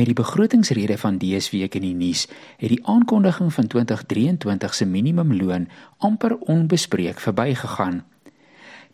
Met 0.00 0.08
die 0.08 0.24
begrotingsrede 0.24 0.98
van 0.98 1.18
DSW 1.18 1.52
week 1.52 1.74
in 1.74 1.82
die 1.84 1.94
nuus 1.94 2.22
het 2.56 2.70
die 2.72 2.86
aankondiging 2.88 3.52
van 3.52 3.66
2023 3.66 4.74
se 4.74 4.86
minimumloon 4.86 5.68
amper 5.98 6.38
onbespreek 6.38 7.20
verbygegaan. 7.20 8.04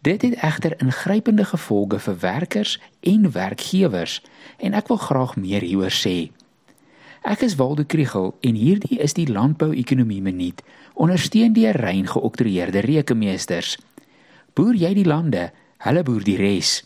Dit 0.00 0.22
het 0.22 0.34
egter 0.34 0.76
ingrypende 0.78 1.44
gevolge 1.44 1.98
vir 1.98 2.18
werkers 2.18 2.80
en 3.00 3.32
werkgewers 3.32 4.22
en 4.58 4.78
ek 4.78 4.92
wil 4.94 5.00
graag 5.02 5.34
meer 5.36 5.66
hieroor 5.66 5.90
sê. 5.90 6.30
Ek 7.26 7.42
is 7.42 7.58
Waldo 7.58 7.82
Kriel 7.82 8.36
en 8.40 8.54
hierdie 8.54 9.00
is 9.02 9.18
die 9.18 9.26
landbou-ekonomie 9.26 10.22
minuut, 10.22 10.62
ondersteun 10.94 11.58
deur 11.58 11.82
rein 11.82 12.06
geoktroeëerde 12.06 12.86
rekenmeesters. 12.86 13.74
Boer 14.54 14.78
jy 14.78 14.94
die 14.94 15.10
lande, 15.10 15.50
hulle 15.82 16.06
boer 16.06 16.22
die 16.22 16.38
res. 16.38 16.84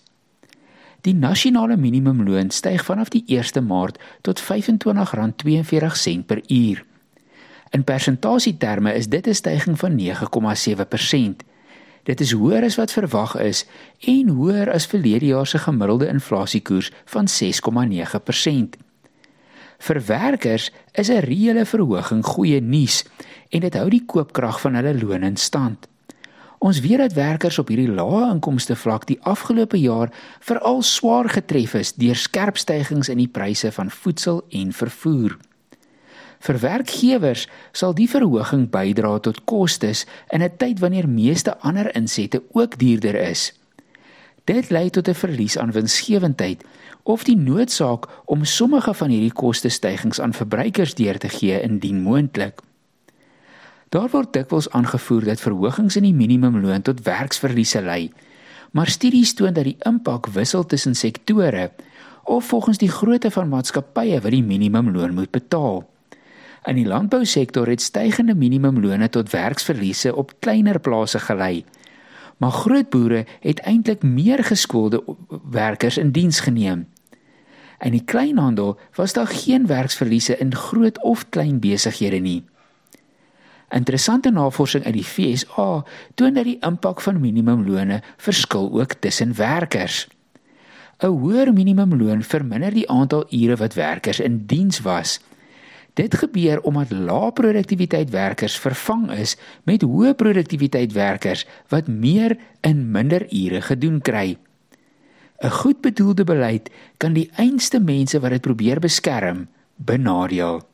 Die 1.07 1.15
nasionale 1.15 1.77
minimumloon 1.79 2.49
styg 2.51 2.83
vanaf 2.85 3.13
die 3.15 3.23
1 3.31 3.63
Maart 3.67 4.01
tot 4.27 4.41
R25.42 4.43 6.25
per 6.27 6.41
uur. 6.51 6.85
In 7.71 7.85
persentasieterme 7.85 8.95
is 8.95 9.07
dit 9.09 9.27
'n 9.27 9.35
stygings 9.35 9.81
van 9.81 9.95
9,7%. 9.95 11.45
Dit 12.03 12.21
is 12.21 12.33
hoër 12.33 12.65
as 12.65 12.75
wat 12.75 12.93
verwag 12.93 13.37
is 13.39 13.67
en 14.01 14.29
hoër 14.29 14.73
as 14.73 14.87
verlede 14.87 15.27
jaar 15.27 15.47
se 15.47 15.59
gemiddelde 15.59 16.07
inflasiekoers 16.07 16.91
van 17.05 17.29
6,9%. 17.29 18.77
Vir 19.79 20.07
werkers 20.07 20.73
is 20.93 21.09
'n 21.09 21.19
reële 21.19 21.65
verhoging 21.65 22.25
goeie 22.25 22.61
nuus 22.61 23.05
en 23.49 23.61
dit 23.61 23.75
hou 23.75 23.89
die 23.91 24.05
koopkrag 24.07 24.61
van 24.61 24.75
hulle 24.75 24.99
loon 24.99 25.23
in 25.23 25.37
stand. 25.37 25.89
Ons 26.59 26.81
weet 26.81 26.99
dat 26.99 27.13
werkers 27.13 27.59
op 27.59 27.69
hierdie 27.69 27.93
lae 27.93 28.31
inkomste 28.31 28.77
vlak 28.77 29.05
die 29.07 29.19
afgelope 29.23 29.79
jaar 29.81 30.13
veral 30.41 30.83
swaar 30.83 31.29
getref 31.29 31.75
is 31.75 31.93
deur 31.95 32.17
skerp 32.17 32.57
stygings 32.57 33.09
in 33.13 33.21
die 33.21 33.29
pryse 33.29 33.73
van 33.73 33.91
voedsel 33.91 34.45
en 34.51 34.73
vervoer. 34.73 35.37
Vir 36.47 36.59
werkgewers 36.61 37.47
sal 37.73 37.95
die 37.97 38.09
verhoging 38.09 38.67
bydra 38.71 39.19
tot 39.19 39.45
kostes 39.45 40.07
in 40.31 40.43
'n 40.43 40.57
tyd 40.57 40.81
wanneer 40.81 41.09
meeste 41.09 41.59
ander 41.61 41.95
insette 41.97 42.43
ook 42.53 42.79
duurder 42.79 43.15
is. 43.15 43.53
Dit 44.45 44.71
lei 44.71 44.91
tot 44.91 45.09
'n 45.09 45.15
verlies 45.15 45.59
aan 45.59 45.73
winsgewendheid 45.73 46.65
of 47.03 47.25
die 47.25 47.37
noodsaak 47.37 48.09
om 48.25 48.45
sommige 48.45 48.95
van 48.95 49.11
hierdie 49.11 49.33
kostestygings 49.33 50.21
aan 50.21 50.33
verbruikers 50.33 50.95
deur 50.95 51.19
te 51.19 51.29
gee 51.29 51.61
indien 51.63 52.03
moontlik. 52.03 52.66
Daar 53.89 54.09
word 54.11 54.33
dikwels 54.35 54.71
aangevoer 54.75 55.25
dat 55.25 55.41
verhogings 55.41 55.97
in 55.97 56.03
die 56.09 56.15
minimumloon 56.15 56.83
tot 56.83 57.05
werksverliese 57.07 57.83
lei. 57.83 58.11
Maar 58.75 58.91
studies 58.91 59.35
toon 59.35 59.55
dat 59.55 59.65
die 59.65 59.77
impak 59.87 60.27
wissel 60.35 60.67
tussen 60.67 60.95
sektore 60.95 61.71
of 62.25 62.45
volgens 62.51 62.79
die 62.83 62.91
grootte 62.91 63.31
van 63.31 63.49
maatskappye 63.49 64.19
wat 64.21 64.35
die 64.35 64.43
minimumloon 64.43 65.15
moet 65.15 65.31
betaal. 65.31 65.85
In 66.67 66.81
die 66.81 66.87
landbousektor 66.87 67.69
het 67.71 67.83
stygende 67.83 68.35
minimumlone 68.35 69.09
tot 69.09 69.31
werksverliese 69.31 70.15
op 70.15 70.35
kleiner 70.43 70.81
plase 70.83 71.19
gelei. 71.23 71.65
Maar 72.37 72.51
groot 72.51 72.91
boere 72.91 73.23
het 73.41 73.63
eintlik 73.63 74.03
meer 74.03 74.45
geskoolde 74.45 75.05
werkers 75.51 75.97
in 75.97 76.11
diens 76.11 76.41
geneem. 76.41 76.89
In 77.79 77.95
die 77.95 78.05
kleinhandel 78.05 78.79
was 78.99 79.13
daar 79.13 79.31
geen 79.31 79.67
werksverliese 79.67 80.37
in 80.37 80.55
groot 80.55 81.03
of 81.03 81.29
klein 81.29 81.61
besighede 81.61 82.19
nie. 82.19 82.43
Interessante 83.75 84.31
navorsing 84.31 84.85
uit 84.85 84.95
die 84.95 85.05
FSA 85.05 85.85
toon 86.15 86.35
dat 86.35 86.45
die 86.45 86.59
impak 86.61 87.01
van 87.01 87.21
minimumlone 87.21 88.03
verskil 88.17 88.71
ook 88.73 88.93
tussen 89.03 89.35
werkers. 89.35 90.07
'n 91.03 91.07
Hoër 91.07 91.53
minimumloon 91.53 92.23
verminder 92.23 92.73
die 92.73 92.89
aantal 92.89 93.27
ure 93.31 93.57
wat 93.57 93.75
werkers 93.75 94.21
in 94.21 94.47
diens 94.47 94.81
was. 94.81 95.21
Dit 95.95 96.15
gebeur 96.15 96.61
omdat 96.61 96.91
lae 96.91 97.33
produktiwiteit 97.33 98.11
werkers 98.11 98.59
vervang 98.59 99.11
is 99.11 99.37
met 99.65 99.83
hoë 99.83 100.15
produktiwiteit 100.15 100.93
werkers 100.93 101.47
wat 101.69 101.87
meer 101.89 102.37
in 102.61 102.91
minder 102.91 103.27
ure 103.33 103.61
gedoen 103.61 104.01
kry. 104.01 104.37
'n 105.43 105.51
Goed 105.51 105.81
bedoelde 105.81 106.25
beleid 106.25 106.71
kan 106.97 107.13
die 107.13 107.31
einste 107.37 107.81
mense 107.81 108.21
wat 108.21 108.31
dit 108.31 108.41
probeer 108.41 108.81
beskerm 108.81 109.49
benadeel. 109.77 110.65